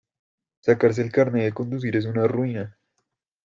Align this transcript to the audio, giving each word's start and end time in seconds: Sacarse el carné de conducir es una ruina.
Sacarse 0.67 1.03
el 1.03 1.11
carné 1.17 1.43
de 1.43 1.51
conducir 1.59 1.95
es 2.03 2.07
una 2.13 2.25
ruina. 2.35 2.65